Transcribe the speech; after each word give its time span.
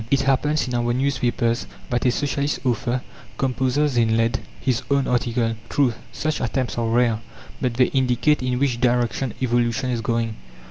It 0.09 0.21
happens 0.21 0.67
in 0.67 0.73
our 0.73 0.93
newspapers 0.93 1.67
that 1.91 2.07
a 2.07 2.11
Socialist 2.11 2.65
author 2.65 3.03
composes 3.37 3.97
in 3.97 4.17
lead 4.17 4.39
his 4.59 4.81
own 4.89 5.07
article. 5.07 5.55
True, 5.69 5.93
such 6.11 6.41
attempts 6.41 6.75
are 6.79 6.87
rare, 6.89 7.19
but 7.61 7.75
they 7.75 7.85
indicate 7.93 8.41
in 8.41 8.57
which 8.57 8.81
direction 8.81 9.35
evolution 9.39 9.91
is 9.91 10.01
going. 10.01 10.37